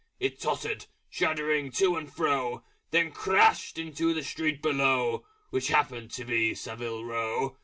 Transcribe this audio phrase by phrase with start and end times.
[0.19, 6.25] It tottered, shuddering to and fro, Then crashed into the street below Which happened to
[6.25, 7.55] be Savile Row.